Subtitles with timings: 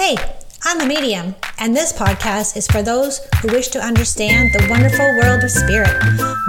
[0.00, 0.16] Hey,
[0.64, 5.04] I'm a medium, and this podcast is for those who wish to understand the wonderful
[5.18, 5.92] world of spirit.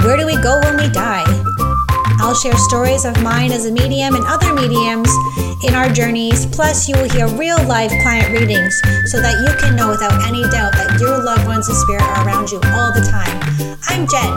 [0.06, 1.26] Where do we go when we die?
[2.24, 5.12] I'll share stories of mine as a medium and other mediums
[5.68, 6.46] in our journeys.
[6.46, 8.74] Plus, you will hear real life client readings
[9.12, 12.26] so that you can know without any doubt that your loved ones in spirit are
[12.26, 13.36] around you all the time.
[13.90, 14.32] I'm Jen,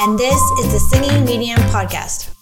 [0.00, 2.35] and this is the Singing Medium Podcast.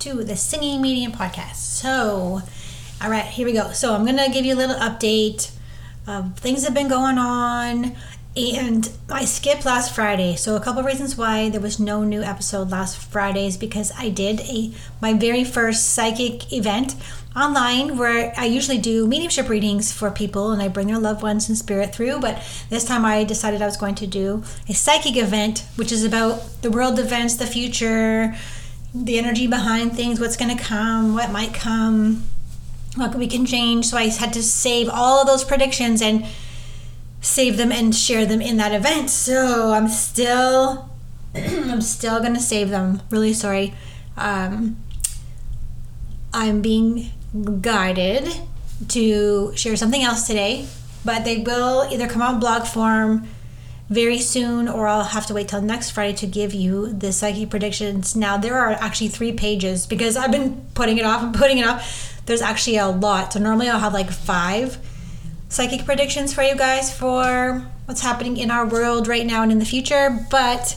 [0.00, 1.56] To the Singing Medium Podcast.
[1.56, 2.42] So,
[3.02, 3.72] all right, here we go.
[3.72, 5.50] So, I'm going to give you a little update
[6.06, 7.96] of things that have been going on.
[8.36, 10.36] And I skipped last Friday.
[10.36, 14.10] So, a couple reasons why there was no new episode last Friday is because I
[14.10, 16.94] did a my very first psychic event
[17.34, 21.48] online where I usually do mediumship readings for people and I bring their loved ones
[21.48, 22.20] and spirit through.
[22.20, 26.04] But this time I decided I was going to do a psychic event, which is
[26.04, 28.36] about the world events, the future,
[28.94, 32.24] the energy behind things, what's going to come, what might come,
[32.96, 33.86] what we can change.
[33.86, 36.26] So I had to save all of those predictions and
[37.20, 39.10] save them and share them in that event.
[39.10, 40.90] So I'm still,
[41.34, 43.02] I'm still going to save them.
[43.10, 43.74] Really sorry.
[44.16, 44.76] Um,
[46.32, 47.10] I'm being
[47.60, 48.28] guided
[48.88, 50.66] to share something else today,
[51.04, 53.28] but they will either come out blog form
[53.90, 57.48] very soon, or I'll have to wait till next Friday to give you the psychic
[57.48, 58.14] predictions.
[58.14, 61.66] Now, there are actually three pages because I've been putting it off and putting it
[61.66, 62.22] off.
[62.26, 63.32] There's actually a lot.
[63.32, 64.78] So, normally I'll have like five
[65.48, 69.58] psychic predictions for you guys for what's happening in our world right now and in
[69.58, 70.76] the future, but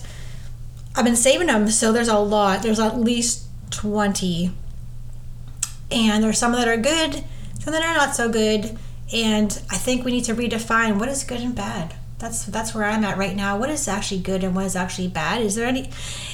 [0.95, 1.67] I've been saving them.
[1.67, 2.63] So, there's a lot.
[2.63, 4.51] There's at least 20.
[5.91, 7.25] And there's some that are good,
[7.59, 8.77] some that are not so good.
[9.13, 12.85] And I think we need to redefine what is good and bad that's that's where
[12.85, 13.57] I'm at right now.
[13.57, 15.41] What is actually good and what is actually bad?
[15.41, 15.89] Is there any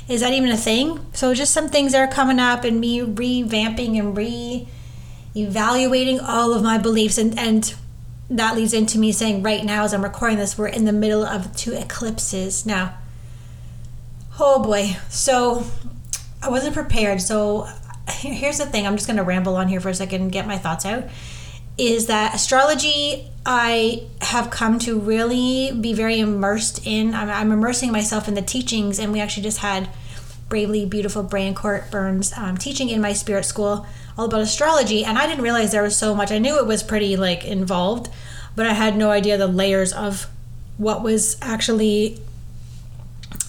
[0.07, 1.05] is that even a thing?
[1.13, 4.67] So just some things that are coming up and me revamping and re
[5.35, 7.73] evaluating all of my beliefs and and
[8.29, 11.23] that leads into me saying right now as I'm recording this, we're in the middle
[11.23, 12.65] of two eclipses.
[12.65, 12.97] Now,
[14.37, 14.97] oh boy.
[15.07, 15.63] So
[16.43, 17.21] I wasn't prepared.
[17.21, 17.69] So
[18.09, 18.85] here's the thing.
[18.85, 21.05] I'm just going to ramble on here for a second and get my thoughts out
[21.77, 27.13] is that astrology I have come to really be very immersed in.
[27.13, 29.89] I'm, I'm, immersing myself in the teachings, and we actually just had
[30.49, 33.85] Bravely Beautiful Brian Court Burns um, teaching in my spirit school
[34.17, 36.29] all about astrology, and I didn't realize there was so much.
[36.29, 38.09] I knew it was pretty like involved,
[38.55, 40.27] but I had no idea the layers of
[40.77, 42.19] what was actually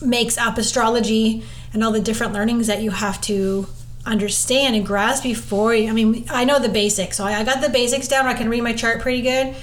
[0.00, 3.66] makes up astrology and all the different learnings that you have to
[4.08, 5.88] understand and grasp before you.
[5.88, 8.26] I mean, I know the basics, so I, got the basics down.
[8.26, 9.54] I can read my chart pretty good,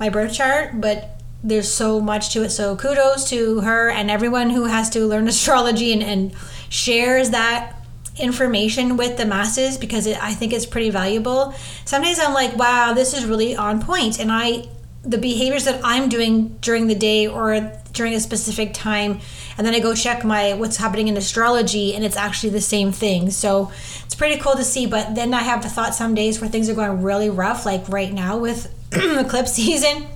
[0.00, 2.50] my birth chart, but there's so much to it.
[2.50, 6.32] So kudos to her and everyone who has to learn astrology and, and
[6.70, 7.74] shares that
[8.18, 11.54] information with the masses because it, I think it's pretty valuable.
[11.84, 14.68] Sometimes I'm like, wow, this is really on point, and I
[15.06, 19.20] the behaviors that I'm doing during the day or during a specific time
[19.56, 22.92] and then I go check my what's happening in astrology and it's actually the same
[22.92, 23.30] thing.
[23.30, 23.70] So
[24.04, 26.68] it's pretty cool to see, but then I have the thought some days where things
[26.68, 30.08] are going really rough like right now with eclipse season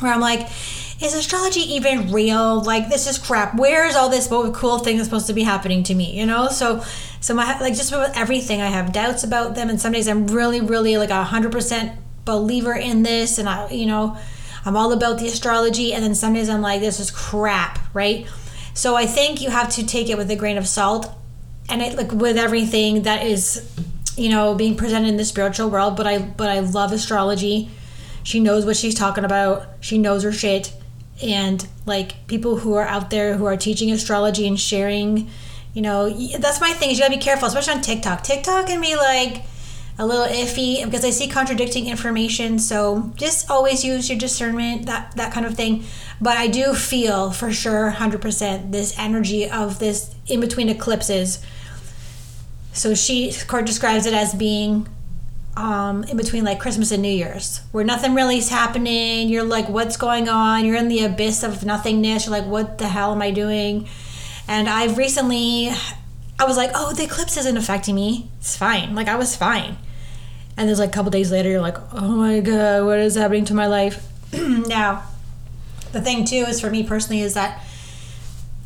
[0.00, 0.48] where I'm like
[1.00, 2.62] is astrology even real?
[2.62, 3.56] Like this is crap.
[3.56, 6.18] Where's all this cool thing that's supposed to be happening to me?
[6.18, 6.82] You know, so
[7.20, 10.26] so my like just about everything I have doubts about them, and some days I'm
[10.28, 14.16] really really like a hundred percent believer in this and I, you know,
[14.64, 15.92] I'm all about the astrology.
[15.92, 18.26] And then some days I'm like, this is crap, right?
[18.72, 21.12] So I think you have to take it with a grain of salt
[21.68, 23.70] and it like with everything that is,
[24.16, 25.96] you know, being presented in the spiritual world.
[25.96, 27.70] But I, but I love astrology.
[28.22, 29.66] She knows what she's talking about.
[29.80, 30.72] She knows her shit.
[31.22, 35.30] And like people who are out there who are teaching astrology and sharing,
[35.72, 38.22] you know, that's my thing is you gotta be careful, especially on TikTok.
[38.24, 39.44] TikTok can be like,
[39.96, 42.58] a little iffy because I see contradicting information.
[42.58, 45.84] So just always use your discernment, that that kind of thing.
[46.20, 51.44] But I do feel for sure, hundred percent, this energy of this in between eclipses.
[52.72, 54.88] So she Court describes it as being
[55.56, 59.28] um, in between like Christmas and New Year's, where nothing really is happening.
[59.28, 60.64] You're like, what's going on?
[60.64, 62.26] You're in the abyss of nothingness.
[62.26, 63.88] You're like, what the hell am I doing?
[64.48, 65.70] And I've recently,
[66.36, 68.28] I was like, oh, the eclipse isn't affecting me.
[68.40, 68.96] It's fine.
[68.96, 69.76] Like I was fine
[70.56, 73.44] and there's like a couple days later you're like oh my god what is happening
[73.44, 74.06] to my life?
[74.32, 75.04] Now
[75.92, 77.64] the thing too is for me personally is that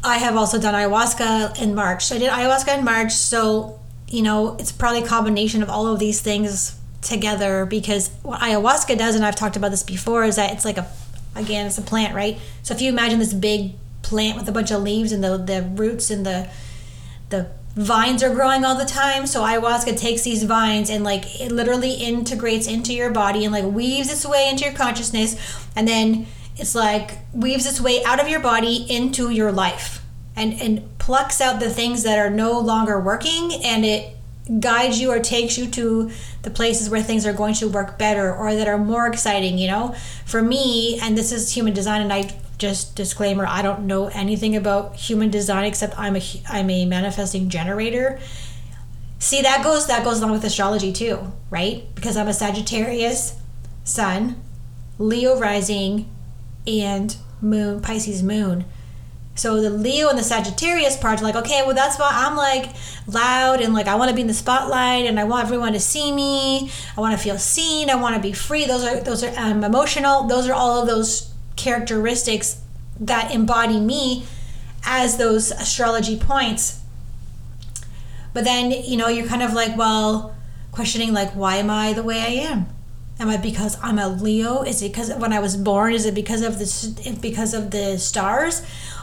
[0.02, 2.06] i have also done ayahuasca in march.
[2.06, 5.87] So i did ayahuasca in march so you know it's probably a combination of all
[5.87, 10.37] of these things together because what ayahuasca does and i've talked about this before is
[10.37, 10.88] that it's like a
[11.37, 12.38] again it's a plant right?
[12.62, 15.62] So if you imagine this big plant with a bunch of leaves and the, the
[15.62, 16.49] roots and the
[17.31, 19.25] the vines are growing all the time.
[19.25, 23.64] So ayahuasca takes these vines and like it literally integrates into your body and like
[23.64, 25.36] weaves its way into your consciousness
[25.76, 26.26] and then
[26.56, 30.02] it's like weaves its way out of your body into your life
[30.34, 34.16] and and plucks out the things that are no longer working and it
[34.58, 36.10] guides you or takes you to
[36.42, 39.69] the places where things are going to work better or that are more exciting you
[39.69, 39.94] know
[40.26, 42.28] for me and this is human design and i
[42.58, 47.49] just disclaimer i don't know anything about human design except i'm a i'm a manifesting
[47.49, 48.19] generator.
[49.20, 51.84] See that goes that goes along with astrology too right?
[51.94, 53.37] Because i'm a sagittarius
[53.84, 54.43] sun
[54.99, 56.10] leo rising
[56.66, 58.64] and moon pisces moon.
[59.37, 62.75] So the leo and the sagittarius part are like okay well that's why i'm like
[63.06, 65.81] loud and like i want to be in the spotlight and i want everyone to
[65.81, 66.70] see me.
[66.96, 67.88] I want to feel seen.
[67.88, 68.66] I want to be free.
[68.66, 70.25] Those are those are um, emotional.
[70.25, 71.32] Those are all of those
[71.69, 72.62] characteristics
[72.99, 74.25] that embody me
[74.85, 76.81] as those astrology points.
[78.32, 80.35] But then, you know, you're kind of like, well,
[80.73, 82.67] questioning like why am I the way I am?
[83.20, 84.62] Am I because I'm a Leo?
[84.62, 85.93] Is it because when I was born?
[85.93, 88.62] Is it because of the because of the stars,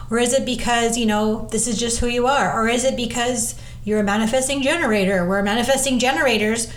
[0.10, 2.96] or is it because you know this is just who you are, or is it
[2.96, 5.28] because you're a manifesting generator?
[5.28, 6.72] Where manifesting generators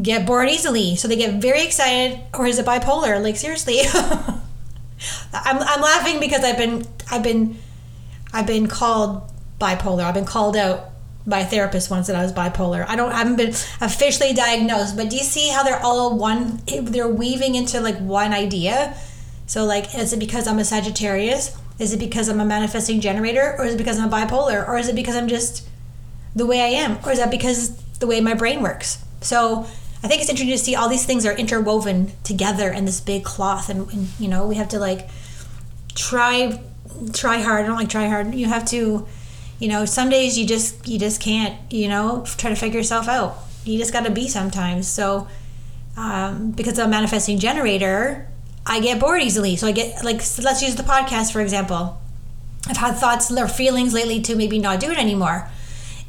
[0.00, 3.22] get bored easily, so they get very excited, or is it bipolar?
[3.22, 3.80] Like seriously,
[5.32, 7.58] I'm, I'm laughing because I've been I've been
[8.32, 9.30] I've been called
[9.60, 10.04] bipolar.
[10.04, 10.90] I've been called out
[11.26, 12.84] by a therapist once that I was bipolar.
[12.86, 16.60] I don't I haven't been officially diagnosed, but do you see how they're all one
[16.66, 18.96] they're weaving into like one idea?
[19.46, 21.56] So like is it because I'm a Sagittarius?
[21.78, 24.88] Is it because I'm a manifesting generator or is it because I'm bipolar or is
[24.88, 25.66] it because I'm just
[26.36, 29.04] the way I am or is that because the way my brain works?
[29.20, 29.66] So
[30.04, 33.24] I think it's interesting to see all these things are interwoven together in this big
[33.24, 35.08] cloth, and, and you know we have to like
[35.94, 36.60] try
[37.14, 37.64] try hard.
[37.64, 38.34] I don't like try hard.
[38.34, 39.06] You have to,
[39.58, 43.08] you know, some days you just you just can't, you know, try to figure yourself
[43.08, 43.38] out.
[43.64, 44.86] You just got to be sometimes.
[44.86, 45.26] So
[45.96, 48.28] um, because I'm a manifesting generator,
[48.66, 49.56] I get bored easily.
[49.56, 51.98] So I get like let's use the podcast for example.
[52.68, 55.48] I've had thoughts or feelings lately to maybe not do it anymore.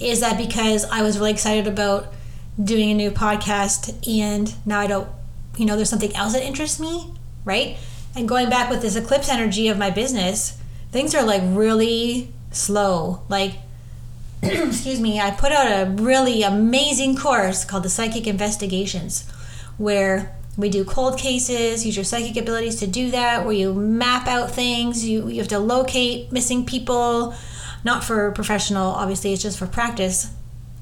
[0.01, 2.13] Is that because I was really excited about
[2.61, 5.09] doing a new podcast and now I don't,
[5.57, 7.13] you know, there's something else that interests me,
[7.43, 7.77] right?
[8.15, 10.57] And going back with this eclipse energy of my business,
[10.91, 13.21] things are like really slow.
[13.27, 13.55] Like,
[14.41, 19.29] excuse me, I put out a really amazing course called the Psychic Investigations,
[19.77, 24.27] where we do cold cases, use your psychic abilities to do that, where you map
[24.27, 27.35] out things, you, you have to locate missing people,
[27.83, 30.31] not for professional, obviously, it's just for practice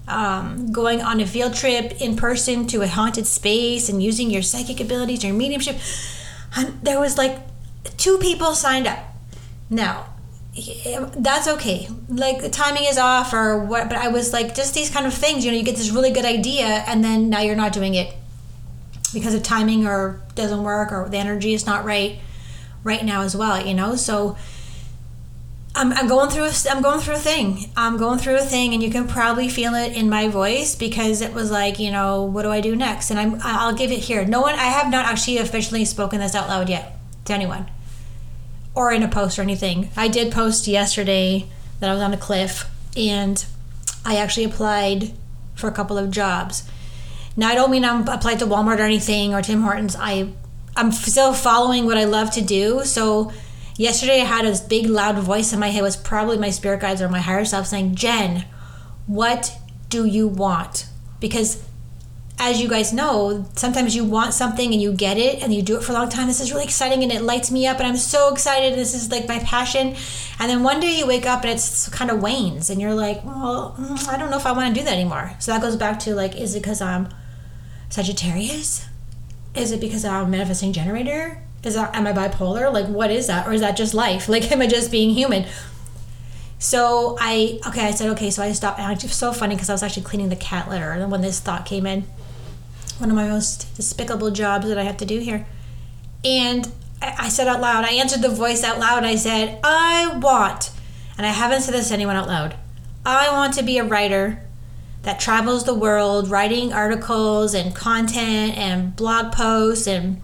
[0.08, 4.42] um, going on a field trip in person to a haunted space and using your
[4.42, 5.78] psychic abilities, your mediumship.
[6.56, 7.40] And there was like
[7.98, 9.00] two people signed up.
[9.70, 10.08] Now,
[11.16, 11.88] that's okay.
[12.08, 15.14] Like the timing is off or what, but I was like, just these kind of
[15.14, 17.96] things, you know, you get this really good idea and then now you're not doing
[17.96, 18.14] it
[19.14, 22.20] because of timing or doesn't work or the energy is not right
[22.84, 23.96] right now as well, you know?
[23.96, 24.38] So,
[25.76, 27.72] I'm, I'm going through a, I'm going through a thing.
[27.76, 31.22] I'm going through a thing, and you can probably feel it in my voice because
[31.22, 33.10] it was like, you know, what do I do next?
[33.10, 34.24] And I'm I'll give it here.
[34.24, 37.70] No one I have not actually officially spoken this out loud yet to anyone,
[38.76, 39.90] or in a post or anything.
[39.98, 41.48] I did post yesterday
[41.80, 43.44] that I was on a cliff, and
[44.06, 45.12] I actually applied
[45.56, 46.70] for a couple of jobs.
[47.36, 49.96] Now I don't mean I'm applied to Walmart or anything or Tim Hortons.
[50.00, 50.34] I
[50.76, 53.32] I'm still following what I love to do, so
[53.76, 56.82] Yesterday, I had this big loud voice in my head, it was probably my spirit
[56.82, 58.46] guides or my higher self saying, Jen,
[59.08, 59.58] what
[59.90, 60.88] do you want?
[61.20, 61.64] Because
[62.40, 65.78] as you guys know, sometimes you want something and you get it and you do
[65.78, 66.28] it for a long time.
[66.28, 68.78] This is really exciting and it lights me up and I'm so excited.
[68.78, 69.96] This is like my passion.
[70.40, 73.24] And then one day you wake up and it's kind of wanes and you're like,
[73.24, 75.36] well, mm, I don't know if I want to do that anymore.
[75.40, 77.08] So that goes back to like, is it because I'm
[77.90, 78.88] Sagittarius?
[79.56, 81.42] Is it because I'm a manifesting generator?
[81.64, 82.72] Is that am i bipolar?
[82.72, 83.48] Like what is that?
[83.48, 84.28] Or is that just life?
[84.34, 85.46] Like am i just being human?
[86.60, 88.80] So i okay i said okay so i stopped.
[88.80, 91.40] And it's so funny because i was actually cleaning the cat litter and when this
[91.40, 92.06] thought came in
[93.00, 95.46] one of my most despicable jobs that i have to do here.
[96.26, 99.04] And I, I said out loud i answered the voice out loud.
[99.04, 100.72] I said i want
[101.18, 102.56] and i haven't said this to anyone out loud
[103.06, 104.42] i want to be a writer
[105.04, 110.22] that travels the world writing articles and content and blog posts and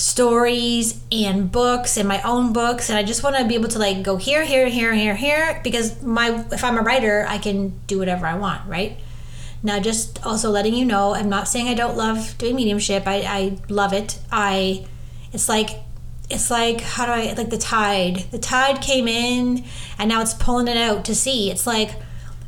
[0.00, 3.78] stories and books and my own books and I just want to be able to
[3.78, 7.78] like go here here here here here because my if I'm a writer I can
[7.86, 8.96] do whatever I want right?
[9.62, 13.16] Now just also letting you know I'm not saying I don't love doing mediumship I,
[13.16, 14.18] I love it.
[14.32, 14.86] I
[15.34, 15.68] it's like
[16.30, 18.24] it's like how do I like the tide.
[18.30, 19.66] The tide came in
[19.98, 21.50] and now it's pulling it out to sea.
[21.50, 21.90] It's like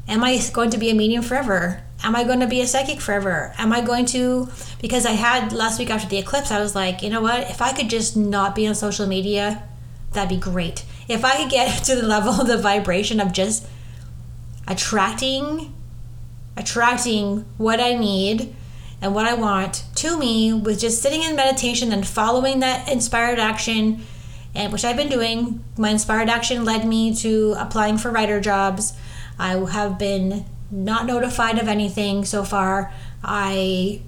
[0.08, 1.82] Am I going to be a medium forever?
[2.04, 3.54] Am I going to be a psychic forever?
[3.58, 4.48] Am I going to,
[4.80, 7.48] because I had last week after the eclipse, I was like, you know what?
[7.50, 9.62] If I could just not be on social media,
[10.12, 10.84] that'd be great.
[11.08, 13.66] If I could get to the level of the vibration of just
[14.66, 15.72] attracting,
[16.56, 18.54] attracting what I need
[19.00, 23.38] and what I want to me with just sitting in meditation and following that inspired
[23.38, 24.02] action,
[24.54, 25.64] and which I've been doing.
[25.76, 28.92] My inspired action led me to applying for writer jobs.
[29.38, 32.92] I have been not notified of anything so far.
[33.22, 34.00] I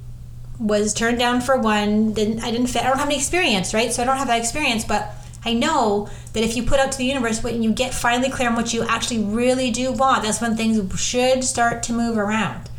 [0.59, 2.15] was turned down for one.
[2.15, 2.83] Didn't I didn't fit.
[2.83, 3.93] I don't have any experience, right?
[3.93, 6.99] So I don't have that experience, but I know that if you put out to
[6.99, 10.41] the universe when you get finally clear on what you actually really do want, that's
[10.41, 12.71] when things should start to move around.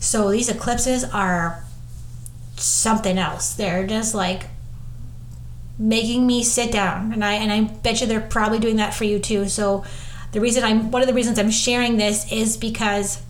[0.00, 1.64] So these eclipses are
[2.56, 3.54] something else.
[3.54, 4.46] They're just like
[5.78, 9.04] making me sit down and I and I bet you they're probably doing that for
[9.04, 9.48] you too.
[9.48, 9.84] So
[10.32, 13.22] the reason I'm one of the reasons I'm sharing this is because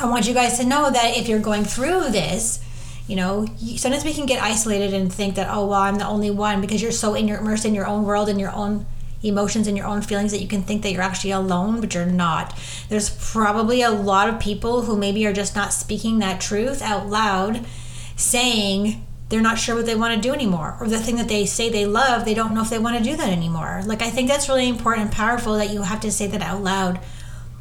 [0.00, 2.62] I want you guys to know that if you're going through this,
[3.06, 3.46] you know,
[3.76, 6.82] sometimes we can get isolated and think that oh well I'm the only one because
[6.82, 8.86] you're so in your immersed in your own world and your own
[9.22, 12.04] emotions and your own feelings that you can think that you're actually alone, but you're
[12.06, 12.58] not.
[12.88, 17.08] There's probably a lot of people who maybe are just not speaking that truth out
[17.08, 17.64] loud,
[18.16, 21.46] saying they're not sure what they want to do anymore, or the thing that they
[21.46, 23.82] say they love, they don't know if they want to do that anymore.
[23.86, 26.62] Like, I think that's really important and powerful that you have to say that out
[26.62, 27.00] loud.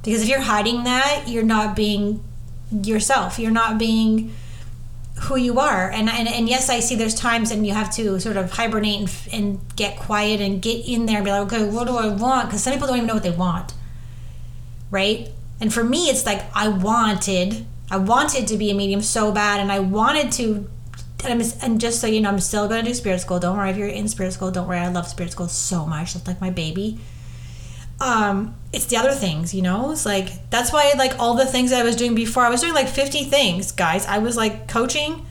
[0.04, 2.24] Because if you're hiding that, you're not being
[2.70, 3.40] yourself.
[3.40, 4.34] You're not being
[5.22, 5.90] who you are.
[5.90, 9.00] And, and, and yes, I see there's times and you have to sort of hibernate
[9.00, 12.08] and, and get quiet and get in there and be like, okay, what do I
[12.08, 12.50] want?
[12.50, 13.74] Because some people don't even know what they want.
[14.92, 15.30] Right?
[15.62, 19.62] And for me, it's like I wanted, I wanted to be a medium so bad
[19.62, 20.70] and I wanted to.
[21.24, 23.40] And, I'm, and just so you know, I'm still going to do spirit school.
[23.40, 24.52] Don't worry if you're in spirit school.
[24.52, 24.80] Don't worry.
[24.80, 26.16] I love spirit school so much.
[26.16, 27.00] It's like my baby.
[28.02, 29.92] Um it's the other things you know?
[29.92, 32.74] It's like that's why like all the things i was doing before i was doing
[32.74, 34.06] like 50 things guys.
[34.08, 35.26] I was like coaching.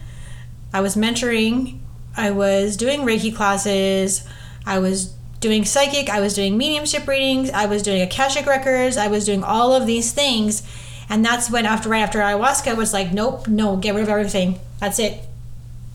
[0.72, 1.80] I was mentoring.
[2.16, 4.26] I was doing reiki classes.
[4.64, 6.08] I was doing psychic.
[6.08, 7.50] I was doing mediumship readings.
[7.50, 8.96] I was doing akashic records.
[8.96, 10.62] I was doing all of these things.
[11.10, 14.60] And that's when after right after ayahuasca was like nope no get rid of everything.
[14.78, 15.20] That's it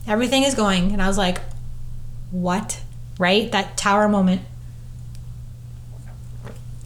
[0.07, 1.39] everything is going and i was like
[2.31, 2.81] what
[3.19, 4.41] right that tower moment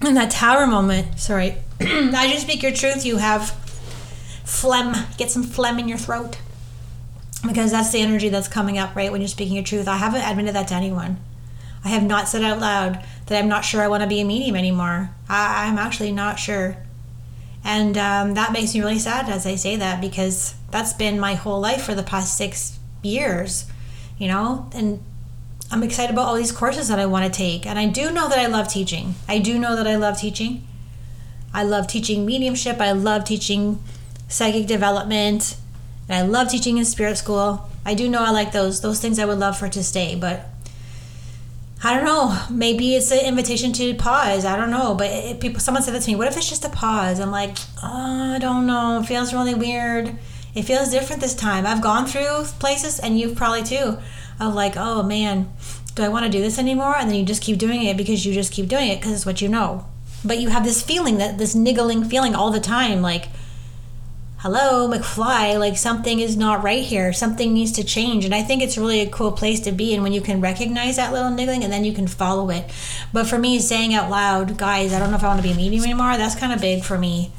[0.03, 3.51] And that tower moment, sorry, as you speak your truth, you have
[4.43, 4.95] phlegm.
[5.17, 6.39] Get some phlegm in your throat
[7.47, 9.87] because that's the energy that's coming up right when you're speaking your truth.
[9.87, 11.17] I haven't admitted that to anyone.
[11.83, 14.25] I have not said out loud that I'm not sure I want to be a
[14.25, 15.11] medium anymore.
[15.29, 16.77] I, am actually not sure.
[17.63, 21.35] And um, that makes me really sad as I say that because that's been my
[21.35, 23.65] whole life for the past six years,
[24.17, 24.69] you know?
[24.73, 25.03] And
[25.71, 27.65] I'm excited about all these courses that I want to take.
[27.65, 29.15] And I do know that I love teaching.
[29.27, 30.67] I do know that I love teaching.
[31.53, 32.79] I love teaching mediumship.
[32.79, 33.81] I love teaching
[34.27, 35.55] psychic development.
[36.09, 37.69] And I love teaching in spirit school.
[37.85, 38.81] I do know I like those.
[38.81, 40.15] Those things I would love for to stay.
[40.15, 40.45] But
[41.83, 42.37] I don't know.
[42.49, 44.45] Maybe it's an invitation to pause.
[44.45, 44.93] I don't know.
[44.93, 46.15] But people, someone said that to me.
[46.15, 47.19] What if it's just a pause?
[47.19, 48.99] I'm like, oh, I don't know.
[48.99, 50.17] It feels really weird.
[50.53, 51.65] It feels different this time.
[51.65, 53.97] I've gone through places, and you've probably too,
[54.39, 55.49] of like, oh man,
[55.95, 56.95] do I want to do this anymore?
[56.97, 59.25] And then you just keep doing it because you just keep doing it because it's
[59.25, 59.85] what you know.
[60.23, 63.29] But you have this feeling that this niggling feeling all the time, like,
[64.41, 67.13] hello, McFly, like something is not right here.
[67.13, 68.25] Something needs to change.
[68.25, 70.95] And I think it's really a cool place to be in when you can recognize
[70.95, 72.65] that little niggling and then you can follow it.
[73.13, 75.53] But for me, saying out loud, guys, I don't know if I want to be
[75.53, 77.31] a medium anymore, that's kind of big for me.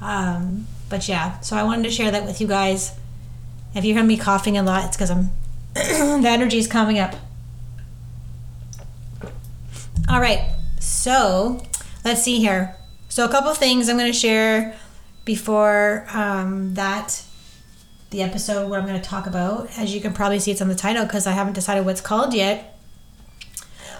[0.00, 2.92] Um, but yeah, so I wanted to share that with you guys.
[3.74, 5.30] If you hear me coughing a lot, it's because I'm
[5.74, 7.14] the energy is coming up.
[10.08, 11.62] All right, so
[12.04, 12.74] let's see here.
[13.08, 14.76] So a couple things I'm going to share
[15.24, 17.22] before um, that
[18.10, 19.68] the episode what I'm going to talk about.
[19.78, 22.32] As you can probably see, it's on the title because I haven't decided what's called
[22.32, 22.78] yet.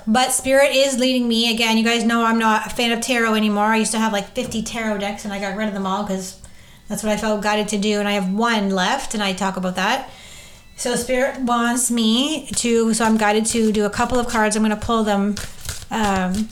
[0.07, 1.53] But Spirit is leading me.
[1.53, 3.67] Again, you guys know I'm not a fan of tarot anymore.
[3.67, 6.03] I used to have like 50 tarot decks and I got rid of them all
[6.05, 6.41] because
[6.89, 7.99] that's what I felt guided to do.
[7.99, 10.11] And I have one left and I talk about that.
[10.77, 14.57] So Spirit wants me to, so I'm guided to do a couple of cards.
[14.57, 15.35] I'm going to pull them
[15.91, 16.49] um,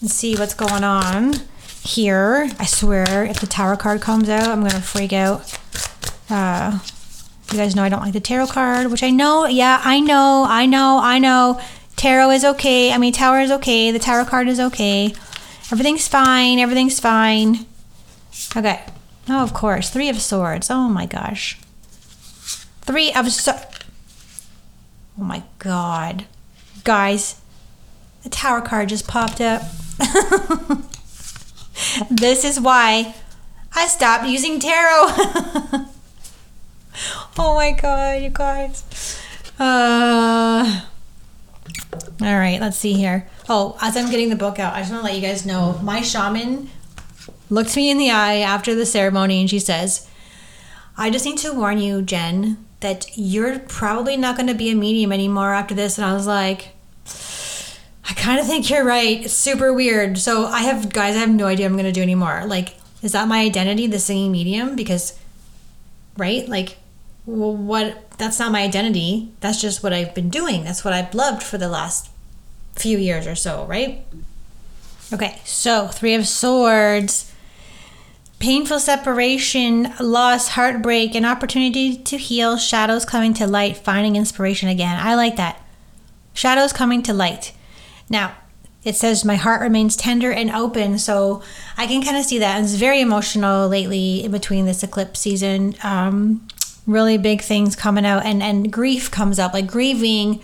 [0.00, 1.34] and see what's going on
[1.82, 2.50] here.
[2.58, 5.58] I swear, if the Tower card comes out, I'm going to freak out.
[6.28, 6.80] Uh,
[7.52, 10.46] you guys know I don't like the tarot card, which I know, yeah, I know,
[10.48, 11.60] I know, I know.
[11.96, 12.92] Tarot is okay.
[12.92, 13.90] I mean, Tower is okay.
[13.90, 15.14] The Tower card is okay.
[15.70, 16.58] Everything's fine.
[16.58, 17.66] Everything's fine.
[18.56, 18.80] Okay.
[19.28, 19.90] Oh, of course.
[19.90, 20.70] Three of Swords.
[20.70, 21.58] Oh my gosh.
[22.82, 23.58] Three of so.
[25.18, 26.24] Oh my god.
[26.84, 27.40] Guys,
[28.22, 29.62] the tower card just popped up.
[32.10, 33.14] this is why
[33.74, 35.06] I stopped using tarot.
[37.38, 39.20] oh my god, you guys.
[39.58, 40.82] Uh,
[42.20, 43.28] all right, let's see here.
[43.48, 45.78] Oh, as I'm getting the book out, I just want to let you guys know
[45.82, 46.68] my shaman
[47.52, 50.08] looked me in the eye after the ceremony and she says,
[50.96, 54.74] I just need to warn you, Jen, that you're probably not going to be a
[54.74, 55.98] medium anymore after this.
[55.98, 56.68] And I was like,
[58.08, 59.24] I kind of think you're right.
[59.24, 60.18] It's super weird.
[60.18, 62.44] So I have, guys, I have no idea I'm going to do anymore.
[62.46, 64.74] Like, is that my identity, the singing medium?
[64.74, 65.18] Because,
[66.16, 66.48] right?
[66.48, 66.78] Like,
[67.26, 68.10] what?
[68.18, 69.30] That's not my identity.
[69.40, 70.64] That's just what I've been doing.
[70.64, 72.10] That's what I've loved for the last
[72.76, 74.04] few years or so, right?
[75.12, 77.31] Okay, so Three of Swords
[78.42, 84.98] painful separation, loss, heartbreak, an opportunity to heal, shadows coming to light, finding inspiration again.
[84.98, 85.62] I like that.
[86.34, 87.52] Shadows coming to light.
[88.10, 88.34] Now,
[88.82, 91.40] it says my heart remains tender and open, so
[91.76, 92.60] I can kind of see that.
[92.60, 95.76] It's very emotional lately in between this eclipse season.
[95.84, 96.48] Um,
[96.84, 100.42] really big things coming out, and and grief comes up, like grieving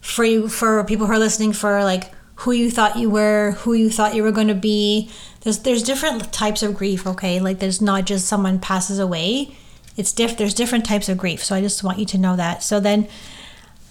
[0.00, 3.72] for you for people who are listening for like who you thought you were, who
[3.72, 5.10] you thought you were going to be.
[5.40, 7.40] There's there's different types of grief, okay?
[7.40, 9.56] Like there's not just someone passes away.
[9.96, 11.44] It's diff there's different types of grief.
[11.44, 12.62] So I just want you to know that.
[12.62, 13.08] So then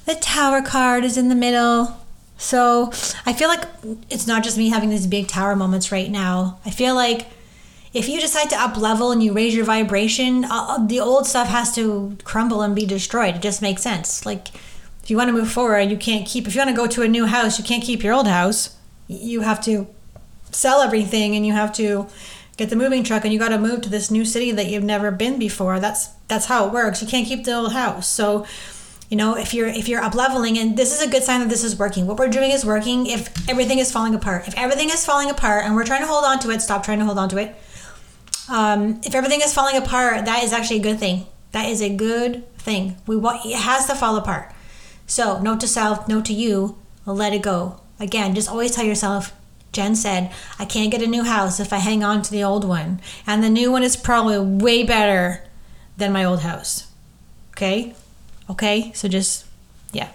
[0.05, 1.97] the tower card is in the middle.
[2.37, 2.91] So
[3.25, 3.65] I feel like
[4.09, 6.59] it's not just me having these big tower moments right now.
[6.65, 7.27] I feel like
[7.93, 11.47] if you decide to up level and you raise your vibration, uh, the old stuff
[11.47, 13.35] has to crumble and be destroyed.
[13.35, 14.25] It just makes sense.
[14.25, 14.53] Like
[15.03, 17.01] if you want to move forward, you can't keep, if you want to go to
[17.01, 18.77] a new house, you can't keep your old house.
[19.07, 19.87] You have to
[20.51, 22.07] sell everything and you have to
[22.57, 24.83] get the moving truck and you got to move to this new city that you've
[24.83, 25.79] never been before.
[25.79, 27.01] That's, that's how it works.
[27.01, 28.07] You can't keep the old house.
[28.07, 28.45] So,
[29.09, 31.49] you know, if you're, if you're up leveling and this is a good sign that
[31.49, 33.07] this is working, what we're doing is working.
[33.07, 36.25] If everything is falling apart, if everything is falling apart and we're trying to hold
[36.25, 37.55] on to it, stop trying to hold on to it.
[38.49, 41.27] Um, if everything is falling apart, that is actually a good thing.
[41.51, 42.97] That is a good thing.
[43.07, 44.53] We want it has to fall apart.
[45.07, 47.81] So, note to self, note to you, let it go.
[47.99, 49.33] Again, just always tell yourself,
[49.71, 52.63] Jen said, I can't get a new house if I hang on to the old
[52.63, 53.01] one.
[53.27, 55.43] And the new one is probably way better
[55.97, 56.91] than my old house.
[57.51, 57.93] Okay?
[58.49, 58.91] Okay?
[58.93, 59.45] So just,
[59.91, 60.09] yeah.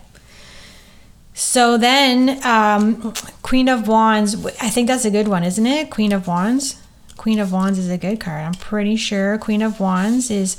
[1.35, 3.12] So then, um,
[3.43, 5.90] Queen of Wands, I think that's a good one, isn't it?
[5.90, 6.81] Queen of Wands.
[7.17, 8.45] Queen of Wands is a good card.
[8.45, 10.57] I'm pretty sure Queen of Wands is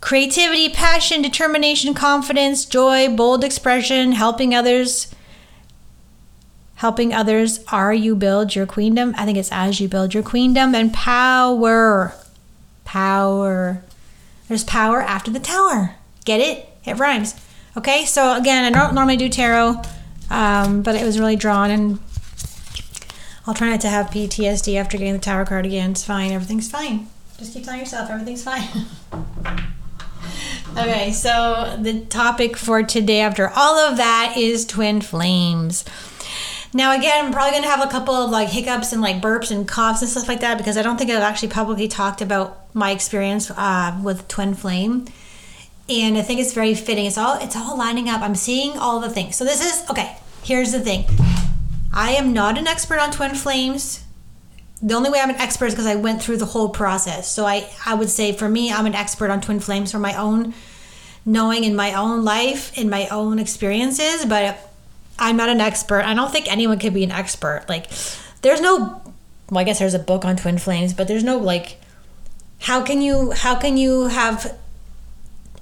[0.00, 5.11] creativity, passion, determination, confidence, joy, bold expression, helping others.
[6.82, 9.14] Helping others, are you build your queendom?
[9.16, 12.12] I think it's as you build your queendom and power.
[12.84, 13.84] Power.
[14.48, 15.94] There's power after the tower.
[16.24, 16.68] Get it?
[16.84, 17.36] It rhymes.
[17.76, 19.80] Okay, so again, I don't normally do tarot,
[20.28, 22.00] um, but it was really drawn, and
[23.46, 25.92] I'll try not to have PTSD after getting the tower card again.
[25.92, 26.32] It's fine.
[26.32, 27.06] Everything's fine.
[27.38, 28.86] Just keep telling yourself everything's fine.
[30.74, 35.84] Okay, so the topic for today, after all of that, is twin flames.
[36.74, 39.50] Now, again, I'm probably going to have a couple of like hiccups and like burps
[39.50, 42.74] and coughs and stuff like that because I don't think I've actually publicly talked about
[42.74, 45.06] my experience uh, with twin flame,
[45.88, 47.06] and I think it's very fitting.
[47.06, 48.22] It's all it's all lining up.
[48.22, 49.36] I'm seeing all the things.
[49.36, 50.16] So this is okay.
[50.42, 51.04] Here's the thing.
[51.92, 54.04] I am not an expert on twin flames
[54.82, 57.30] the only way I'm an expert is because I went through the whole process.
[57.30, 60.14] So I, I would say for me, I'm an expert on twin flames for my
[60.16, 60.54] own
[61.24, 64.71] knowing in my own life, in my own experiences, but
[65.22, 66.02] I'm not an expert.
[66.02, 67.64] I don't think anyone could be an expert.
[67.68, 67.86] Like,
[68.42, 69.00] there's no,
[69.50, 71.78] well, I guess there's a book on twin flames, but there's no like,
[72.60, 74.58] how can you, how can you have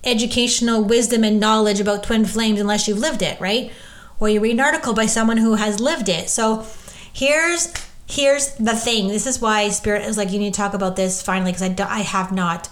[0.02, 3.70] educational wisdom and knowledge about twin flames unless you've lived it, right?
[4.18, 6.30] Or you read an article by someone who has lived it.
[6.30, 6.64] So
[7.12, 7.72] here's
[8.06, 11.22] here's the thing this is why spirit is like you need to talk about this
[11.22, 12.68] finally because I, do, I have not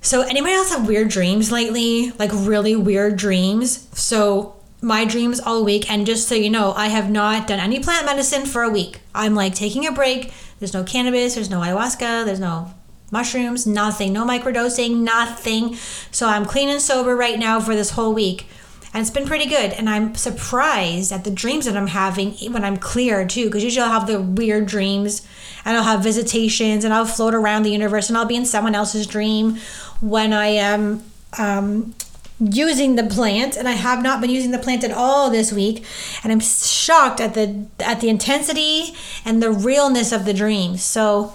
[0.00, 5.64] so anybody else have weird dreams lately like really weird dreams so my dreams all
[5.64, 5.90] week.
[5.90, 9.00] And just so you know i have not done any plant medicine for a week.
[9.14, 10.32] I'm like taking a break.
[10.58, 11.34] There's no cannabis.
[11.34, 12.24] There's no ayahuasca.
[12.24, 12.74] There's no
[13.10, 13.66] mushrooms.
[13.66, 14.12] Nothing.
[14.12, 14.98] No microdosing.
[14.98, 15.74] Nothing.
[16.10, 18.46] So i'm clean and sober right now for this whole week.
[18.92, 19.72] And it's been pretty good.
[19.72, 23.84] And I'm surprised at the dreams that I'm having when I'm clear too, because usually
[23.84, 25.26] I'll have the weird dreams
[25.64, 28.74] and I'll have visitations and I'll float around the universe and I'll be in someone
[28.74, 29.58] else's dream
[30.00, 31.04] when I am
[31.38, 31.94] um,
[32.40, 33.56] using the plant.
[33.56, 35.84] And I have not been using the plant at all this week,
[36.22, 40.82] and I'm shocked at the at the intensity and the realness of the dreams.
[40.82, 41.34] So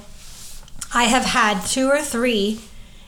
[0.93, 2.59] I have had two or three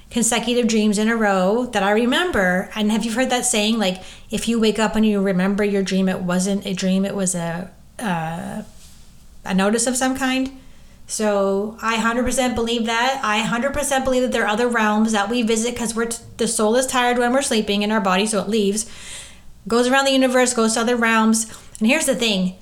[0.09, 2.69] consecutive dreams in a row that I remember.
[2.75, 3.77] And have you heard that saying?
[3.77, 7.15] Like, if you wake up and you remember your dream, it wasn't a dream, it
[7.15, 8.63] was a, uh,
[9.45, 10.51] a notice of some kind.
[11.09, 13.21] So I 100% believe that.
[13.23, 16.49] I 100% believe that there are other realms that we visit because we're t- the
[16.49, 18.91] soul is tired when we're sleeping in our body, so it leaves,
[19.69, 21.45] goes around the universe, goes to other realms.
[21.79, 22.55] And here's the thing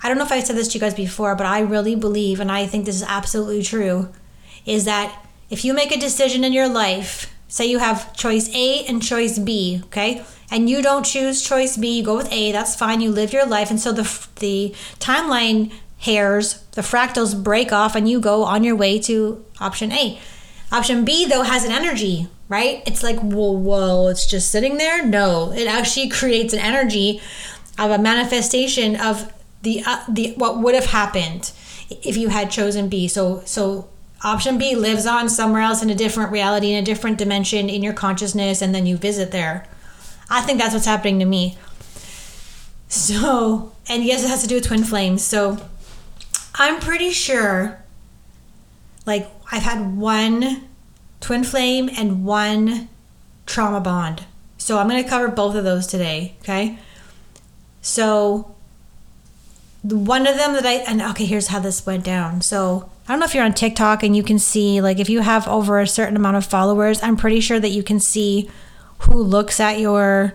[0.00, 2.38] I don't know if I said this to you guys before, but I really believe,
[2.38, 4.08] and I think this is absolutely true,
[4.64, 8.84] is that if you make a decision in your life, say you have choice A
[8.84, 10.24] and choice B, okay?
[10.52, 13.46] And you don't choose choice B, you go with A, that's fine, you live your
[13.46, 13.70] life.
[13.70, 14.02] And so the,
[14.36, 19.92] the timeline hairs, the fractals break off, and you go on your way to option
[19.92, 20.18] A.
[20.70, 22.82] Option B, though, has an energy, right?
[22.86, 25.04] It's like, whoa, whoa, it's just sitting there.
[25.04, 27.20] No, it actually creates an energy
[27.78, 29.32] of a manifestation of
[29.62, 31.52] the uh, the what would have happened
[31.90, 33.08] if you had chosen B.
[33.08, 33.88] So so
[34.22, 37.82] option B lives on somewhere else in a different reality, in a different dimension in
[37.82, 39.66] your consciousness, and then you visit there.
[40.30, 41.56] I think that's what's happening to me.
[42.88, 45.22] So, and yes, it has to do with twin flames.
[45.22, 45.58] So,
[46.58, 47.82] I'm pretty sure,
[49.06, 50.68] like, I've had one
[51.20, 52.88] twin flame and one
[53.46, 54.24] trauma bond.
[54.58, 56.78] So, I'm going to cover both of those today, okay?
[57.80, 58.54] So,
[59.82, 62.42] one of them that I, and okay, here's how this went down.
[62.42, 65.20] So, I don't know if you're on TikTok and you can see, like, if you
[65.20, 68.50] have over a certain amount of followers, I'm pretty sure that you can see
[68.98, 70.34] who looks at your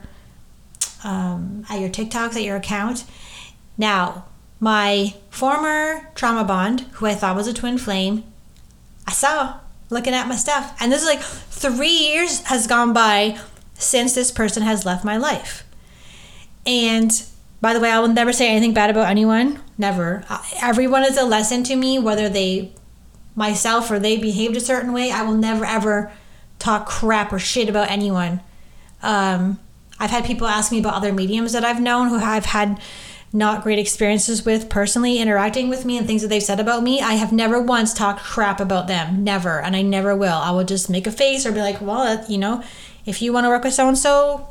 [1.04, 3.04] um, at your TikToks at your account.
[3.78, 4.26] Now,
[4.64, 8.24] my former trauma bond, who I thought was a twin flame,
[9.06, 13.38] I saw looking at my stuff, and this is like three years has gone by
[13.74, 15.66] since this person has left my life.
[16.66, 17.12] And
[17.60, 19.60] by the way, I will never say anything bad about anyone.
[19.78, 20.24] Never.
[20.62, 22.72] Everyone is a lesson to me, whether they,
[23.36, 25.12] myself, or they behaved a certain way.
[25.12, 26.10] I will never ever
[26.58, 28.40] talk crap or shit about anyone.
[29.02, 29.60] Um,
[30.00, 32.80] I've had people ask me about other mediums that I've known who I've had
[33.36, 37.02] not great experiences with personally interacting with me and things that they've said about me.
[37.02, 39.24] I have never once talked crap about them.
[39.24, 39.60] Never.
[39.60, 40.38] And I never will.
[40.38, 42.64] I will just make a face or be like, well, you know,
[43.08, 44.48] if you want to work with so and so,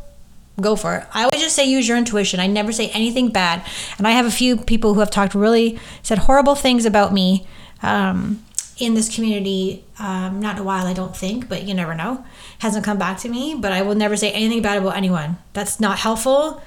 [0.61, 1.07] go for it.
[1.15, 2.41] I always just say use your intuition.
[2.41, 3.65] I never say anything bad.
[3.99, 7.47] And I have a few people who have talked really, said horrible things about me.
[7.83, 8.45] Um,
[8.79, 12.25] in this community, um, not in a while, I don't think, but you never know.
[12.59, 15.39] Hasn't come back to me, but I will never say anything bad about anyone.
[15.53, 16.61] That's not helpful.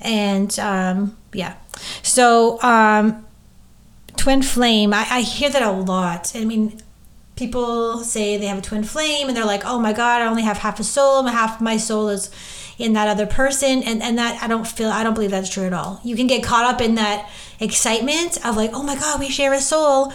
[0.00, 1.54] And um, yeah.
[2.02, 3.26] So, um,
[4.16, 6.32] twin flame, I, I hear that a lot.
[6.34, 6.80] I mean,
[7.36, 10.42] people say they have a twin flame and they're like, oh my God, I only
[10.42, 12.30] have half a soul, half my soul is
[12.78, 13.82] in that other person.
[13.82, 16.00] And, and that I don't feel, I don't believe that's true at all.
[16.04, 19.52] You can get caught up in that excitement of like, oh my God, we share
[19.52, 20.12] a soul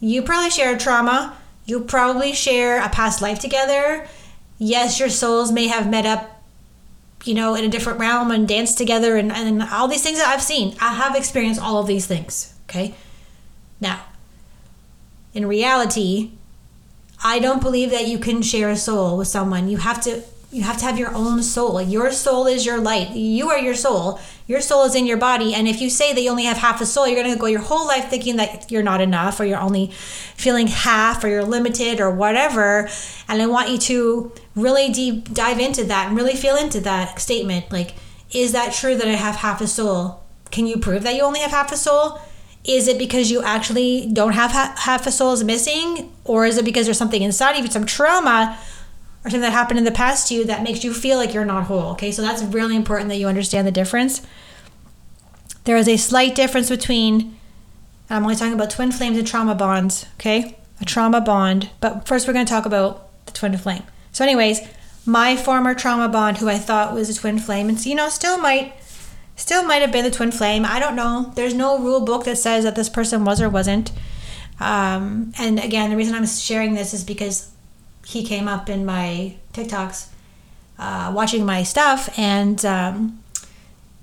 [0.00, 1.36] you probably share a trauma.
[1.64, 4.06] You probably share a past life together.
[4.58, 6.35] Yes, your souls may have met up,
[7.26, 10.28] you know, in a different realm and dance together and, and all these things that
[10.28, 10.76] I've seen.
[10.80, 12.54] I have experienced all of these things.
[12.64, 12.94] Okay.
[13.80, 14.04] Now,
[15.34, 16.32] in reality,
[17.22, 19.68] I don't believe that you can share a soul with someone.
[19.68, 21.82] You have to you have to have your own soul.
[21.82, 23.10] Your soul is your light.
[23.10, 24.20] You are your soul.
[24.46, 25.52] Your soul is in your body.
[25.54, 27.46] And if you say that you only have half a soul, you're going to go
[27.46, 31.44] your whole life thinking that you're not enough or you're only feeling half or you're
[31.44, 32.88] limited or whatever.
[33.28, 37.20] And I want you to really deep dive into that and really feel into that
[37.20, 37.70] statement.
[37.70, 37.94] Like,
[38.32, 40.24] is that true that I have half a soul?
[40.50, 42.18] Can you prove that you only have half a soul?
[42.64, 46.12] Is it because you actually don't have half a soul is missing?
[46.24, 48.58] Or is it because there's something inside of you, some trauma?
[49.26, 51.44] or something that happened in the past to you that makes you feel like you're
[51.44, 51.90] not whole.
[51.92, 54.24] Okay, so that's really important that you understand the difference.
[55.64, 57.36] There is a slight difference between,
[58.08, 60.56] I'm only talking about twin flames and trauma bonds, okay?
[60.80, 61.70] A trauma bond.
[61.80, 63.82] But first, we're going to talk about the twin flame.
[64.16, 64.60] So, anyways,
[65.04, 68.38] my former trauma bond, who I thought was a twin flame, and you know, still
[68.38, 68.72] might.
[69.36, 70.64] Still might have been the twin flame.
[70.64, 71.34] I don't know.
[71.34, 73.92] There's no rule book that says that this person was or wasn't.
[74.58, 77.50] Um, and again, the reason I'm sharing this is because
[78.06, 80.08] he came up in my TikToks
[80.78, 83.22] uh, watching my stuff, and um,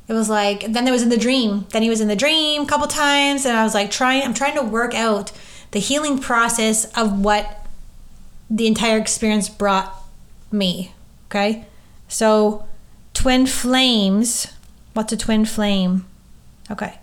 [0.07, 1.65] it was like then there was in the dream.
[1.71, 4.21] Then he was in the dream a couple times, and I was like trying.
[4.21, 5.31] I'm trying to work out
[5.71, 7.65] the healing process of what
[8.47, 10.01] the entire experience brought
[10.53, 10.93] me.
[11.25, 11.65] Okay,
[12.07, 12.67] so
[13.13, 14.47] twin flames.
[14.93, 16.05] What's a twin flame?
[16.69, 16.99] Okay.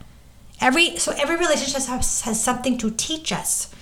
[0.61, 3.75] Every so every relationship has, has something to teach us.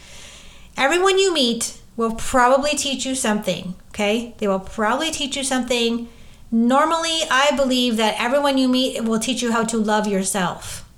[0.76, 4.32] Everyone you meet will probably teach you something, okay?
[4.38, 6.08] They will probably teach you something.
[6.50, 10.88] Normally, I believe that everyone you meet will teach you how to love yourself.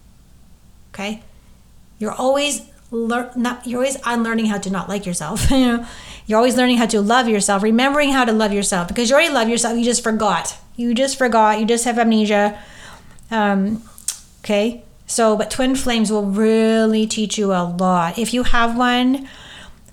[0.92, 1.22] Okay?
[1.98, 5.50] You're always learn not you're always unlearning how to not like yourself.
[5.50, 5.87] you know,
[6.31, 9.35] you're always learning how to love yourself, remembering how to love yourself because you already
[9.35, 9.77] love yourself.
[9.77, 10.57] You just forgot.
[10.77, 11.59] You just forgot.
[11.59, 12.57] You just have amnesia.
[13.33, 13.83] Um,
[14.38, 14.85] okay.
[15.09, 18.16] So, but twin flames will really teach you a lot.
[18.16, 19.29] If you have one,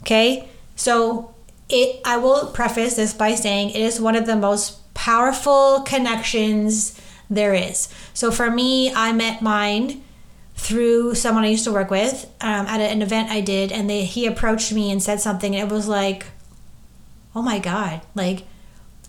[0.01, 0.47] okay?
[0.75, 1.33] So,
[1.69, 7.01] it I will preface this by saying it is one of the most powerful connections
[7.31, 7.91] there is.
[8.13, 10.03] So, for me, I met mine
[10.57, 14.03] through someone I used to work with um, at an event I did, and they
[14.03, 16.25] he approached me and said something, and it was like,
[17.35, 18.43] oh my god, like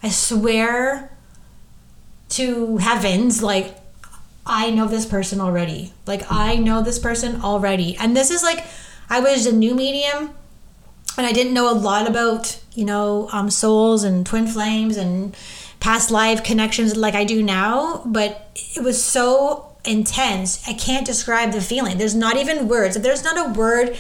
[0.02, 1.10] I swear
[2.30, 3.76] to heavens, like
[4.48, 5.92] I know this person already.
[6.06, 7.96] Like I know this person already.
[7.96, 8.64] And this is like
[9.10, 10.30] I was a new medium
[11.16, 15.36] and I didn't know a lot about, you know, um, souls and twin flames and
[15.80, 20.66] past life connections like I do now, but it was so intense.
[20.68, 21.98] I can't describe the feeling.
[21.98, 22.96] There's not even words.
[22.96, 23.96] There's not a word,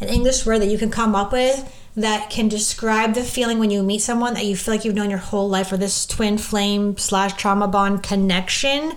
[0.00, 3.70] an English word that you can come up with that can describe the feeling when
[3.70, 6.38] you meet someone that you feel like you've known your whole life or this twin
[6.38, 8.92] flame slash trauma bond connection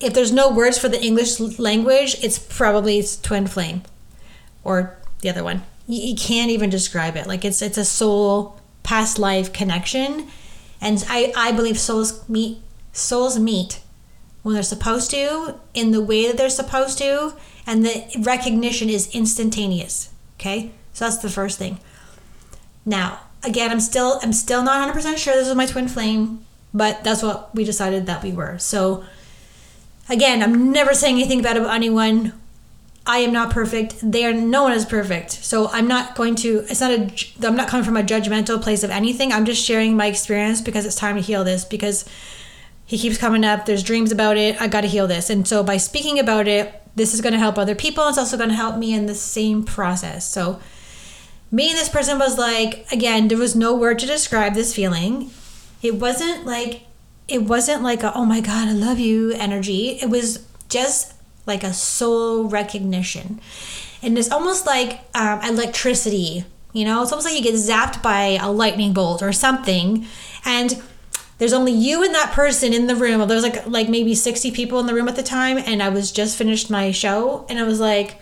[0.00, 3.82] if there's no words for the english language it's probably twin flame
[4.64, 8.58] or the other one you, you can't even describe it like it's it's a soul
[8.82, 10.26] past life connection
[10.80, 12.58] and i i believe souls meet
[12.92, 13.80] souls meet
[14.42, 17.34] when they're supposed to in the way that they're supposed to
[17.66, 21.78] and the recognition is instantaneous okay so that's the first thing
[22.84, 27.04] now, again, I'm still I'm still not 100% sure this is my twin flame, but
[27.04, 28.58] that's what we decided that we were.
[28.58, 29.04] So
[30.08, 32.32] again, I'm never saying anything bad about anyone.
[33.06, 33.96] I am not perfect.
[34.02, 35.32] They are no one is perfect.
[35.32, 38.82] So I'm not going to it's not a I'm not coming from a judgmental place
[38.82, 39.32] of anything.
[39.32, 42.04] I'm just sharing my experience because it's time to heal this because
[42.90, 43.66] he keeps coming up.
[43.66, 44.60] There's dreams about it.
[44.60, 45.30] I got to heal this.
[45.30, 48.08] And so by speaking about it, this is going to help other people.
[48.08, 50.28] It's also going to help me in the same process.
[50.28, 50.58] So
[51.52, 55.30] me and this person was like again there was no word to describe this feeling
[55.82, 56.82] it wasn't like
[57.28, 61.14] it wasn't like a oh my god i love you energy it was just
[61.46, 63.40] like a soul recognition
[64.02, 68.38] and it's almost like um, electricity you know it's almost like you get zapped by
[68.40, 70.06] a lightning bolt or something
[70.44, 70.80] and
[71.40, 74.52] there's only you and that person in the room there was like like maybe 60
[74.52, 77.58] people in the room at the time and i was just finished my show and
[77.58, 78.20] i was like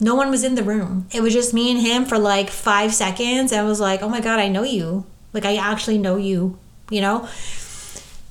[0.00, 1.06] no one was in the room.
[1.12, 3.52] It was just me and him for like five seconds.
[3.52, 5.04] and I was like, oh my God, I know you.
[5.32, 6.58] Like, I actually know you,
[6.90, 7.28] you know?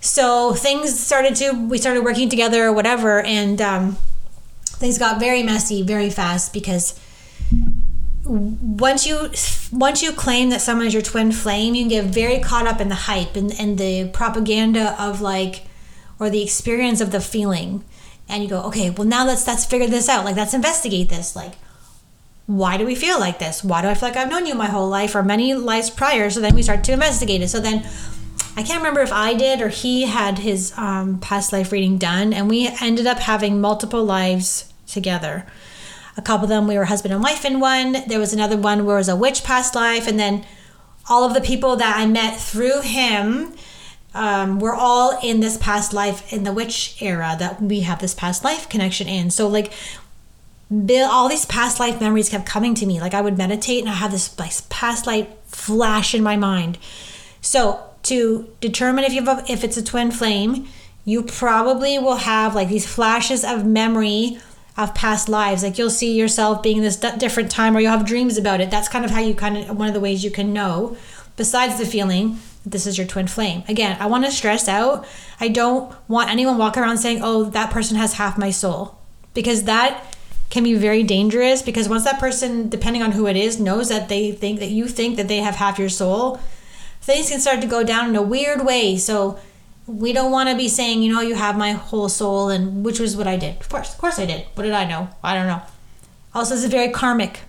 [0.02, 3.22] So things started to, we started working together or whatever.
[3.22, 3.98] And um,
[4.66, 7.00] things got very messy very fast because
[8.30, 9.32] once you
[9.72, 12.88] once you claim that someone is your twin flame you get very caught up in
[12.88, 15.64] the hype and, and the propaganda of like
[16.20, 17.84] or the experience of the feeling
[18.30, 20.24] and you go, okay, well now let's let's figure this out.
[20.24, 21.36] Like let's investigate this.
[21.36, 21.54] Like,
[22.46, 23.64] why do we feel like this?
[23.64, 26.30] Why do I feel like I've known you my whole life or many lives prior?
[26.30, 27.50] So then we start to investigate it.
[27.50, 27.88] So then
[28.56, 32.32] I can't remember if I did or he had his um, past life reading done,
[32.32, 35.48] and we ended up having multiple lives together.
[36.20, 37.98] A couple of them we were husband and wife in one.
[38.08, 40.46] There was another one where it was a witch past life, and then
[41.10, 43.56] all of the people that I met through him
[44.14, 48.16] um, we're all in this past life in the witch era that we have this
[48.16, 49.30] past life connection in.
[49.30, 49.72] So like
[50.72, 53.00] all these past life memories kept coming to me.
[53.00, 56.78] Like I would meditate and I have this like past life flash in my mind.
[57.42, 60.68] So to determine if you have a, if it's a twin flame,
[61.06, 64.40] you probably will have like these flashes of memory
[64.80, 65.64] of past lives.
[65.64, 68.72] Like you'll see yourself being this different time, or you'll have dreams about it.
[68.72, 70.96] That's kind of how you kind of one of the ways you can know,
[71.36, 73.64] besides the feeling this is your twin flame.
[73.68, 75.08] Again, I want to stress out.
[75.40, 78.98] I don't want anyone walking around saying, "Oh, that person has half my soul,"
[79.34, 80.04] because that
[80.50, 81.62] can be very dangerous.
[81.62, 84.88] Because once that person, depending on who it is, knows that they think that you
[84.88, 86.40] think that they have half your soul,
[87.02, 88.98] things can start to go down in a weird way.
[88.98, 89.40] So
[89.90, 93.00] we don't want to be saying, you know, you have my whole soul, and which
[93.00, 93.60] was what I did.
[93.60, 94.46] Of course, of course, I did.
[94.54, 95.10] What did I know?
[95.24, 95.62] I don't know.
[96.34, 97.42] Also, it's very karmic.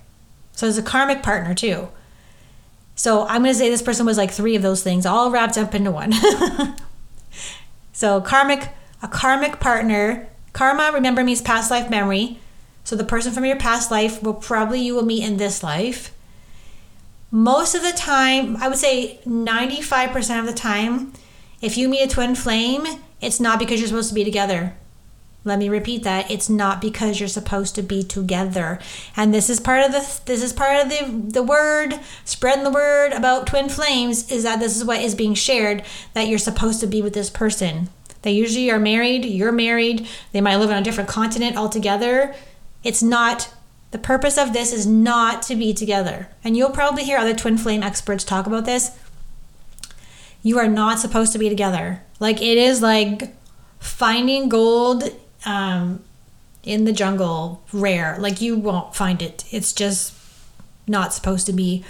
[0.52, 1.88] So it's a karmic partner too.
[2.94, 5.56] So I'm going to say this person was like three of those things all wrapped
[5.56, 6.12] up into one.
[7.92, 8.68] so karmic,
[9.02, 10.28] a karmic partner.
[10.52, 12.38] Karma, remember, means past life memory.
[12.84, 16.14] So the person from your past life will probably you will meet in this life.
[17.30, 21.12] Most of the time, I would say 95% of the time,
[21.60, 22.86] if you meet a twin flame,
[23.20, 24.74] it's not because you're supposed to be together.
[25.42, 26.30] Let me repeat that.
[26.30, 28.78] It's not because you're supposed to be together.
[29.16, 32.70] And this is part of the this is part of the the word, spreading the
[32.70, 36.80] word about twin flames is that this is what is being shared that you're supposed
[36.80, 37.88] to be with this person.
[38.22, 42.34] They usually are married, you're married, they might live on a different continent altogether.
[42.84, 43.50] It's not
[43.92, 46.28] the purpose of this is not to be together.
[46.44, 48.90] And you'll probably hear other twin flame experts talk about this.
[50.42, 52.02] You are not supposed to be together.
[52.18, 53.34] Like it is like
[53.78, 55.04] finding gold
[55.44, 56.02] um,
[56.62, 58.16] in the jungle, rare.
[58.18, 59.44] Like you won't find it.
[59.50, 60.14] It's just
[60.86, 61.84] not supposed to be.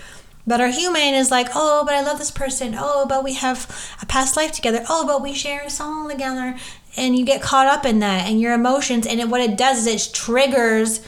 [0.46, 2.74] But our human is like, oh, but I love this person.
[2.76, 4.84] Oh, but we have a past life together.
[4.88, 6.56] Oh, but we share a song together.
[6.96, 9.06] And you get caught up in that and your emotions.
[9.06, 11.06] And it, what it does is it triggers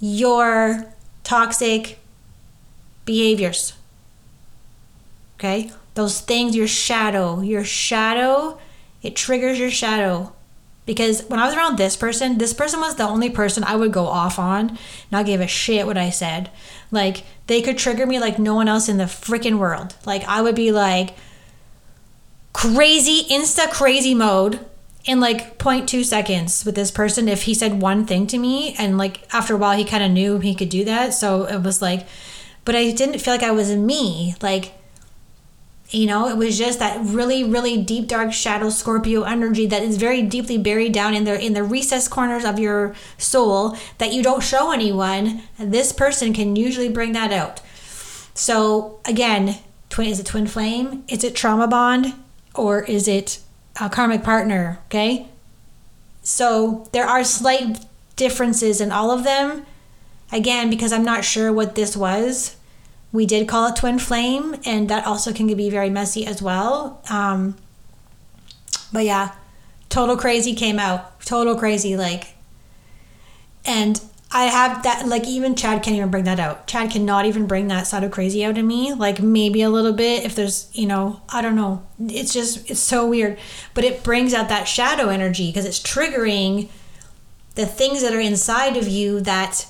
[0.00, 0.92] your
[1.22, 1.98] toxic
[3.04, 3.72] behaviors.
[5.38, 5.70] Okay?
[5.94, 8.58] Those things, your shadow, your shadow,
[9.02, 10.32] it triggers your shadow.
[10.86, 13.92] Because when I was around this person, this person was the only person I would
[13.92, 14.78] go off on,
[15.10, 16.50] not give a shit what I said.
[16.90, 19.94] Like, they could trigger me like no one else in the freaking world.
[20.04, 21.14] Like, I would be like
[22.52, 24.60] crazy, insta crazy mode
[25.06, 28.74] in like 0.2 seconds with this person if he said one thing to me.
[28.78, 31.14] And like, after a while, he kind of knew he could do that.
[31.14, 32.06] So it was like,
[32.66, 34.34] but I didn't feel like I was me.
[34.42, 34.72] Like,
[35.94, 39.96] you know, it was just that really, really deep, dark shadow Scorpio energy that is
[39.96, 44.22] very deeply buried down in the in the recess corners of your soul that you
[44.22, 45.42] don't show anyone.
[45.58, 47.60] This person can usually bring that out.
[48.34, 51.04] So again, twin is it twin flame?
[51.06, 52.14] Is it trauma bond?
[52.54, 53.38] Or is it
[53.80, 54.80] a karmic partner?
[54.86, 55.28] Okay.
[56.22, 57.84] So there are slight
[58.16, 59.64] differences in all of them.
[60.32, 62.56] Again, because I'm not sure what this was
[63.14, 67.00] we did call it twin flame, and that also can be very messy as well.
[67.08, 67.56] Um,
[68.92, 69.30] but yeah,
[69.88, 71.20] total crazy came out.
[71.20, 72.34] Total crazy, like,
[73.64, 76.66] and I have that, like, even Chad can't even bring that out.
[76.66, 78.92] Chad cannot even bring that side of crazy out of me.
[78.92, 81.86] Like, maybe a little bit if there's, you know, I don't know.
[82.00, 83.38] It's just, it's so weird.
[83.74, 86.68] But it brings out that shadow energy because it's triggering
[87.54, 89.66] the things that are inside of you that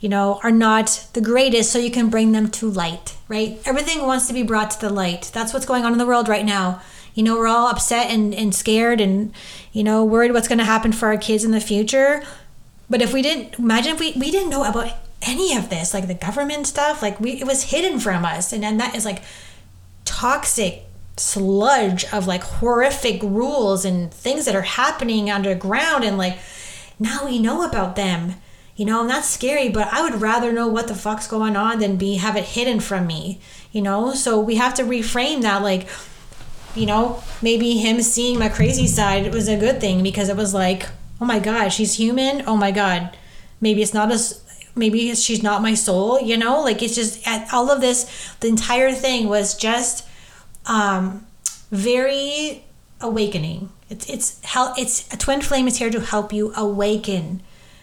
[0.00, 3.60] you know, are not the greatest, so you can bring them to light, right?
[3.64, 5.30] Everything wants to be brought to the light.
[5.34, 6.80] That's what's going on in the world right now.
[7.14, 9.32] You know, we're all upset and, and scared and,
[9.72, 12.22] you know, worried what's going to happen for our kids in the future.
[12.88, 16.06] But if we didn't, imagine if we, we didn't know about any of this, like
[16.06, 18.52] the government stuff, like we, it was hidden from us.
[18.52, 19.22] And then that is like
[20.04, 20.84] toxic
[21.16, 26.04] sludge of like horrific rules and things that are happening underground.
[26.04, 26.38] And like
[27.00, 28.34] now we know about them
[28.78, 31.78] you know and that's scary but i would rather know what the fuck's going on
[31.78, 33.38] than be have it hidden from me
[33.72, 34.12] you know?
[34.14, 35.88] So we have to reframe that like
[36.74, 40.54] you know maybe him seeing my crazy side was a good thing because it was
[40.54, 40.88] like
[41.20, 42.42] oh my god she's human.
[42.46, 43.16] Oh my god
[43.60, 46.62] maybe it's not as maybe she's not my soul you know?
[46.62, 50.06] Like it's just all of this the entire thing was just
[50.66, 51.26] um
[51.70, 52.64] very
[53.00, 53.70] awakening.
[53.90, 57.42] It's it's help it's a twin flame is here to help you awaken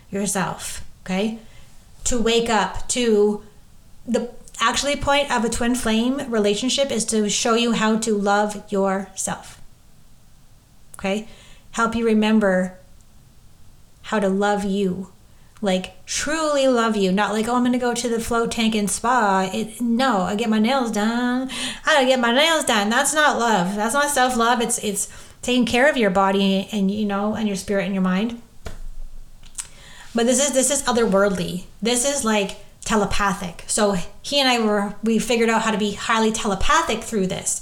[0.09, 1.39] yourself okay?
[2.05, 3.43] To wake up to
[4.07, 8.63] the actually point of a twin flame relationship is to show you how to love
[8.71, 9.61] yourself.
[10.97, 11.27] Okay?
[11.71, 12.77] Help you remember
[14.03, 15.11] how to love you.
[15.61, 18.89] Like truly love you, not like oh I'm gonna go to the float tank and
[18.89, 19.49] spa.
[19.51, 21.49] It no, I get my nails done.
[21.85, 22.89] I get my nails done.
[22.89, 23.75] That's not love.
[23.75, 24.61] That's not self love.
[24.61, 25.09] It's it's
[25.41, 28.41] taking care of your body and you know and your spirit and your mind.
[30.15, 31.65] But this is this is otherworldly.
[31.81, 33.65] This is like telepathic.
[33.67, 37.61] So he and I were we figured out how to be highly telepathic through this.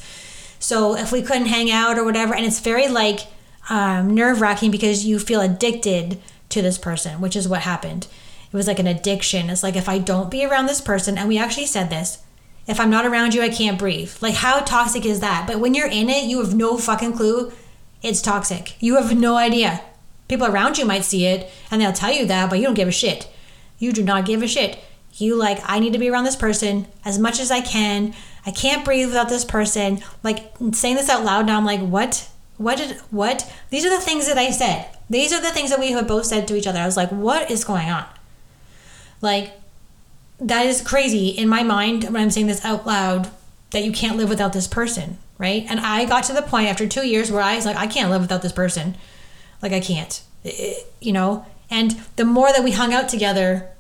[0.60, 3.22] So if we couldn't hang out or whatever, and it's very like
[3.70, 8.08] um, nerve wracking because you feel addicted to this person, which is what happened.
[8.52, 9.50] It was like an addiction.
[9.50, 12.20] It's like if I don't be around this person, and we actually said this,
[12.68, 14.14] if I'm not around you, I can't breathe.
[14.22, 15.48] Like how toxic is that?
[15.48, 17.52] But when you're in it, you have no fucking clue
[18.04, 18.76] it's toxic.
[18.82, 19.82] You have no idea.
[20.34, 22.88] People around you might see it and they'll tell you that, but you don't give
[22.88, 23.30] a shit.
[23.78, 24.80] You do not give a shit.
[25.14, 28.16] You like, I need to be around this person as much as I can.
[28.44, 30.00] I can't breathe without this person.
[30.24, 32.28] Like saying this out loud now, I'm like, what?
[32.58, 33.48] What did, what?
[33.70, 34.88] These are the things that I said.
[35.08, 36.80] These are the things that we have both said to each other.
[36.80, 38.06] I was like, what is going on?
[39.22, 39.52] Like,
[40.40, 43.30] that is crazy in my mind when I'm saying this out loud
[43.70, 45.64] that you can't live without this person, right?
[45.70, 48.10] And I got to the point after two years where I was like, I can't
[48.10, 48.96] live without this person.
[49.64, 50.22] Like I can't,
[51.02, 51.46] you know.
[51.72, 53.72] And the more that we hung out together,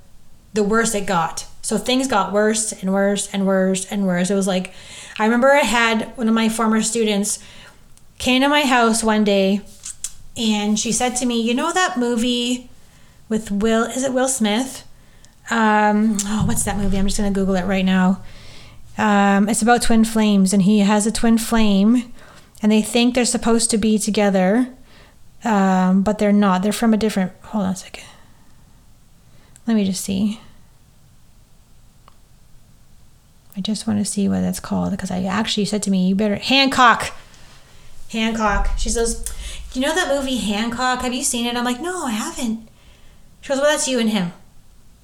[0.53, 1.45] the worse it got.
[1.61, 4.31] So things got worse and worse and worse and worse.
[4.31, 4.73] It was like,
[5.19, 7.43] I remember I had one of my former students
[8.17, 9.61] came to my house one day
[10.35, 12.69] and she said to me, You know that movie
[13.29, 14.87] with Will, is it Will Smith?
[15.49, 16.97] Um, oh, what's that movie?
[16.97, 18.23] I'm just going to Google it right now.
[18.97, 22.13] Um, it's about twin flames and he has a twin flame
[22.61, 24.73] and they think they're supposed to be together
[25.43, 26.61] um, but they're not.
[26.61, 27.31] They're from a different.
[27.43, 28.05] Hold on a second.
[29.67, 30.39] Let me just see.
[33.55, 36.15] I just want to see what that's called because I actually said to me, "You
[36.15, 37.11] better Hancock."
[38.11, 38.69] Hancock.
[38.77, 39.25] She says,
[39.73, 41.01] "You know that movie Hancock?
[41.01, 42.67] Have you seen it?" I'm like, "No, I haven't."
[43.43, 44.31] She goes, well, that's you and him.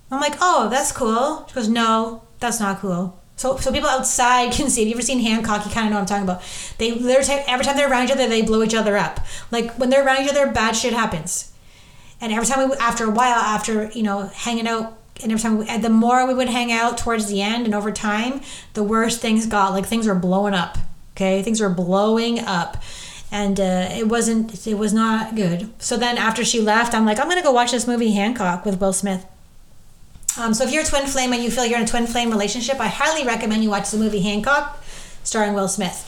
[0.10, 1.46] I'm like, oh, that's cool.
[1.50, 3.19] She goes, no, that's not cool.
[3.40, 4.82] So, so people outside can see.
[4.82, 5.66] Have you ever seen Hancock?
[5.66, 6.44] You kind of know what I'm talking about.
[6.78, 9.22] They, every time they're around each other, they blow each other up.
[9.50, 11.54] Like when they're around each other, bad shit happens.
[12.20, 15.58] And every time we, after a while, after you know, hanging out, and every time,
[15.58, 18.42] we, the more we would hang out towards the end, and over time,
[18.74, 19.72] the worse things got.
[19.72, 20.78] Like things were blowing up.
[21.16, 22.84] Okay, things were blowing up
[23.32, 27.20] and uh, it wasn't it was not good so then after she left i'm like
[27.20, 29.24] i'm gonna go watch this movie hancock with will smith
[30.40, 32.30] um, so if you're a twin flame and you feel you're in a twin flame
[32.30, 34.84] relationship i highly recommend you watch the movie hancock
[35.24, 36.06] starring will smith.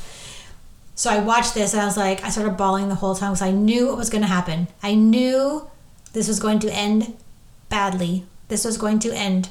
[0.96, 3.42] So i watched this and i was like i started bawling the whole time because
[3.42, 4.68] i knew what was going to happen.
[4.82, 5.70] I knew
[6.14, 7.16] this was going to end
[7.70, 8.26] badly.
[8.48, 9.50] This was going to end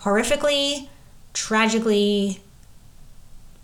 [0.00, 0.88] horrifically
[1.32, 2.40] tragically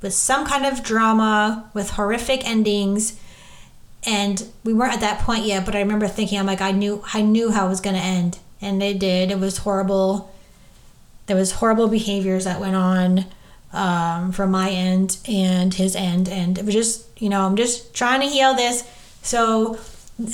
[0.00, 3.18] with some kind of drama, with horrific endings.
[4.06, 7.02] And we weren't at that point yet, but I remember thinking, I'm like, I knew,
[7.12, 9.30] I knew how it was going to end, and they did.
[9.30, 10.32] It was horrible.
[11.26, 13.26] There was horrible behaviors that went on
[13.72, 17.94] um, from my end and his end, and it was just, you know, I'm just
[17.94, 18.88] trying to heal this.
[19.22, 19.78] So,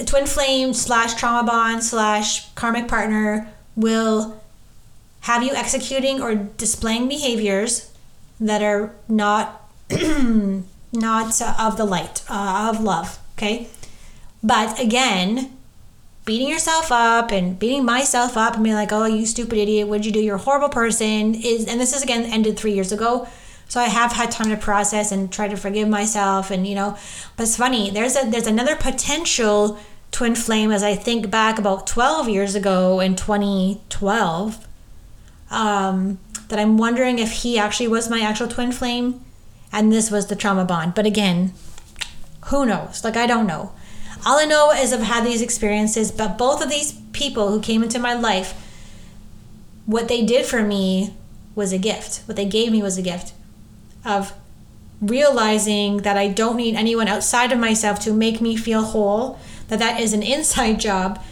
[0.07, 4.41] twin flame slash trauma bond slash karmic partner will
[5.22, 7.91] have you executing or displaying behaviors
[8.41, 13.68] that are not not of the light uh, of love okay
[14.43, 15.54] but again
[16.25, 20.07] beating yourself up and beating myself up and being like oh you stupid idiot what'd
[20.07, 23.29] you do you're a horrible person is and this is again ended three years ago
[23.68, 26.97] so i have had time to process and try to forgive myself and you know
[27.37, 29.79] but it's funny there's a there's another potential
[30.12, 34.66] twin flame as i think back about 12 years ago in 2012
[35.51, 36.18] um,
[36.49, 39.25] that I'm wondering if he actually was my actual twin flame
[39.72, 40.95] and this was the trauma bond.
[40.95, 41.53] But again,
[42.47, 43.03] who knows?
[43.05, 43.72] Like, I don't know.
[44.27, 47.83] All I know is I've had these experiences, but both of these people who came
[47.83, 48.55] into my life,
[49.87, 51.14] what they did for me
[51.55, 52.22] was a gift.
[52.27, 53.35] What they gave me was a gift
[54.05, 54.33] of
[55.01, 59.79] realizing that I don't need anyone outside of myself to make me feel whole, that
[59.79, 61.22] that is an inside job.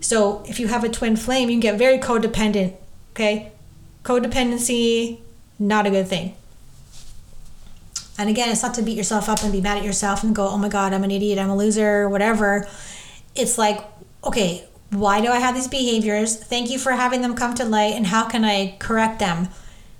[0.00, 2.74] So if you have a twin flame, you can get very codependent,
[3.12, 3.52] okay?
[4.02, 5.20] Codependency,
[5.58, 6.34] not a good thing.
[8.16, 10.48] And again, it's not to beat yourself up and be mad at yourself and go,
[10.48, 12.68] oh my God, I'm an idiot, I'm a loser, whatever.
[13.34, 13.80] It's like,
[14.22, 16.36] okay, why do I have these behaviors?
[16.36, 19.48] Thank you for having them come to light, and how can I correct them?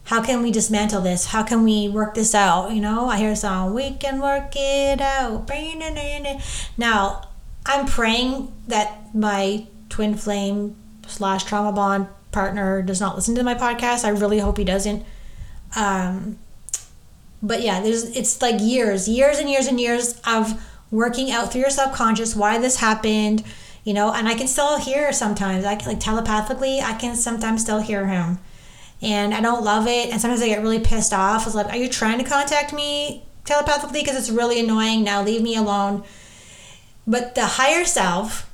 [0.05, 1.27] How can we dismantle this?
[1.27, 2.71] How can we work this out?
[2.73, 5.51] You know, I hear a song, we can work it out.
[6.79, 7.29] Now,
[7.67, 13.55] I'm praying that my twin flame slash trauma bond partner does not listen to my
[13.55, 14.05] podcast.
[14.05, 15.05] I really hope he doesn't.
[15.75, 16.39] Um,
[17.45, 21.61] but yeah, there's it's like years, years and years and years of working out through
[21.61, 23.45] your subconscious why this happened,
[23.85, 24.13] you know.
[24.13, 25.65] And I can still hear sometimes.
[25.65, 28.39] I can, like telepathically, I can sometimes still hear him,
[29.03, 30.11] and I don't love it.
[30.11, 31.43] And sometimes I get really pissed off.
[31.43, 34.01] I was like, "Are you trying to contact me telepathically?
[34.01, 35.05] Because it's really annoying.
[35.05, 36.03] Now leave me alone."
[37.07, 38.51] But the higher self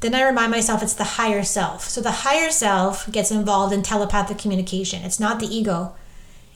[0.00, 1.88] then I remind myself it's the higher self.
[1.88, 5.04] So the higher self gets involved in telepathic communication.
[5.04, 5.94] It's not the ego,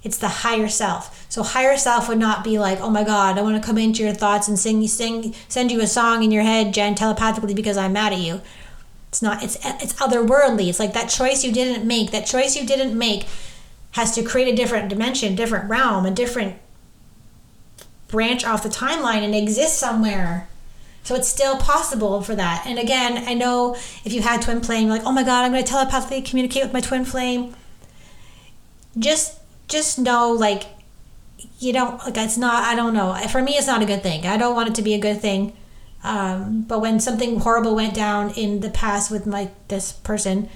[0.07, 1.27] it's the higher self.
[1.29, 4.03] So higher self would not be like, oh my God, I want to come into
[4.03, 7.77] your thoughts and sing, sing, send you a song in your head, Jen, telepathically because
[7.77, 8.41] I'm mad at you.
[9.09, 9.43] It's not.
[9.43, 10.69] It's it's otherworldly.
[10.69, 12.11] It's like that choice you didn't make.
[12.11, 13.27] That choice you didn't make
[13.93, 16.57] has to create a different dimension, different realm, a different
[18.09, 20.49] branch off the timeline and exist somewhere
[21.07, 22.65] so it's still possible for that.
[22.67, 25.63] And again, I know if you had twin flame, like, oh my god, I'm going
[25.63, 27.55] to telepathically communicate with my twin flame.
[28.99, 29.39] Just,
[29.69, 30.65] just know, like,
[31.59, 32.65] you don't like it's not.
[32.65, 33.15] I don't know.
[33.31, 34.27] For me, it's not a good thing.
[34.27, 35.57] I don't want it to be a good thing.
[36.05, 40.49] Um, but when something horrible went down in the past with my this person,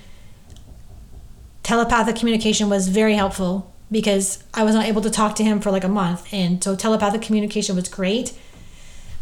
[1.63, 5.71] telepathic communication was very helpful because I was not able to talk to him for
[5.71, 8.39] like a month, and so telepathic communication was great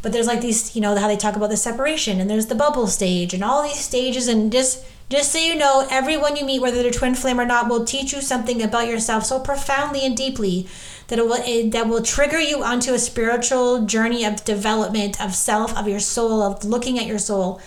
[0.03, 2.55] but there's like these you know how they talk about the separation and there's the
[2.55, 6.61] bubble stage and all these stages and just just so you know everyone you meet
[6.61, 10.17] whether they're twin flame or not will teach you something about yourself so profoundly and
[10.17, 10.67] deeply
[11.09, 15.35] that it will it, that will trigger you onto a spiritual journey of development of
[15.35, 17.61] self of your soul of looking at your soul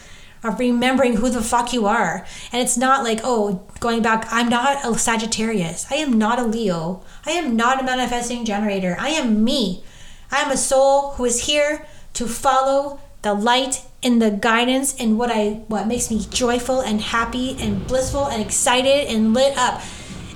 [0.44, 2.26] of remembering who the fuck you are.
[2.52, 5.86] And it's not like oh going back i'm not a sagittarius.
[5.92, 7.04] I am not a leo.
[7.26, 8.96] I am not a manifesting generator.
[9.00, 9.84] I am me.
[10.32, 15.18] I am a soul who is here to follow the light and the guidance and
[15.18, 19.82] what I what makes me joyful and happy and blissful and excited and lit up.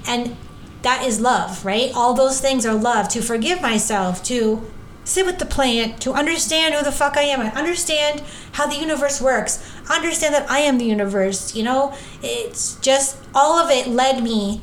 [0.07, 0.37] And
[0.83, 1.91] that is love, right?
[1.95, 3.09] All those things are love.
[3.09, 4.71] To forgive myself, to
[5.03, 8.21] sit with the plant, to understand who the fuck I am, I understand
[8.53, 9.63] how the universe works.
[9.89, 11.55] understand that I am the universe.
[11.55, 14.61] You know, it's just all of it led me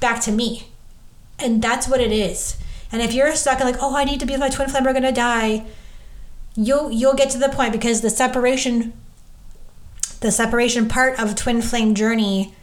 [0.00, 0.68] back to me.
[1.38, 2.56] And that's what it is.
[2.90, 4.84] And if you're stuck in like, oh, I need to be with my twin flame,
[4.84, 5.64] we're gonna die,
[6.54, 8.92] you'll you'll get to the point because the separation
[10.20, 12.54] the separation part of twin flame journey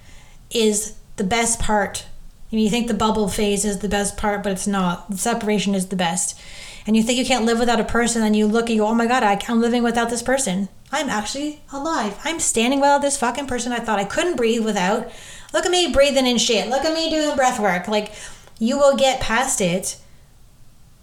[0.49, 2.05] is the best part.
[2.49, 5.09] You think the bubble phase is the best part, but it's not.
[5.11, 6.39] The separation is the best.
[6.87, 8.87] And you think you can't live without a person, and you look and you go,
[8.87, 10.69] oh my God, I, I'm living without this person.
[10.91, 12.19] I'm actually alive.
[12.23, 15.11] I'm standing without this fucking person I thought I couldn't breathe without.
[15.53, 16.69] Look at me breathing in shit.
[16.69, 17.87] Look at me doing breath work.
[17.87, 18.13] Like,
[18.57, 19.97] you will get past it,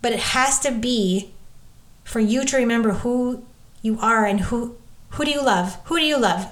[0.03, 1.33] but it has to be
[2.07, 3.45] for you to remember who
[3.83, 4.77] you are and who
[5.11, 5.79] who do you love?
[5.87, 6.51] Who do you love?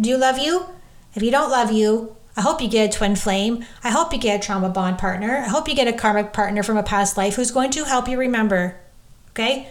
[0.00, 0.66] Do you love you?
[1.14, 3.64] If you don't love you, I hope you get a twin flame.
[3.84, 5.38] I hope you get a trauma bond partner.
[5.38, 8.08] I hope you get a karmic partner from a past life who's going to help
[8.08, 8.76] you remember.
[9.30, 9.68] Okay?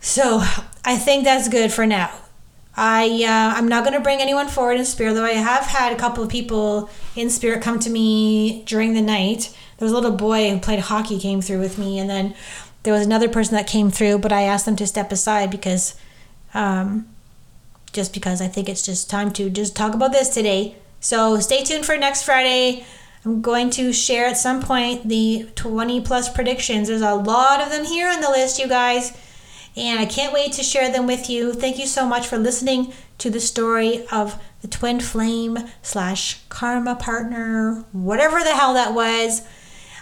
[0.00, 0.42] So
[0.84, 2.10] I think that's good for now.
[2.76, 5.92] I uh, I'm not going to bring anyone forward in spirit, though I have had
[5.92, 9.56] a couple of people in spirit come to me during the night.
[9.78, 12.34] There was a little boy who played hockey came through with me, and then
[12.84, 15.96] there was another person that came through, but I asked them to step aside because,
[16.54, 17.06] um,
[17.92, 20.76] just because I think it's just time to just talk about this today.
[21.00, 22.86] So stay tuned for next Friday.
[23.24, 26.88] I'm going to share at some point the 20 plus predictions.
[26.88, 29.16] There's a lot of them here on the list, you guys
[29.76, 31.52] and I can't wait to share them with you.
[31.52, 36.94] Thank you so much for listening to the story of the twin flame slash karma
[36.94, 39.42] partner, whatever the hell that was.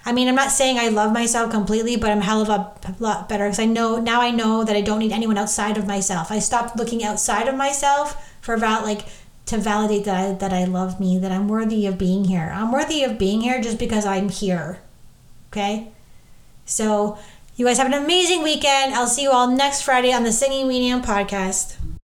[0.05, 3.28] I mean, I'm not saying I love myself completely, but I'm hell of a lot
[3.28, 6.32] better because I know now I know that I don't need anyone outside of myself.
[6.32, 9.07] I stopped looking outside of myself for about like
[9.46, 12.53] to validate that I, that I love me, that I'm worthy of being here.
[12.55, 14.80] I'm worthy of being here just because I'm here.
[15.50, 15.92] Okay?
[16.64, 17.18] So
[17.57, 18.94] you guys have an amazing weekend.
[18.94, 21.76] I'll see you all next Friday on the Singing Medium podcast.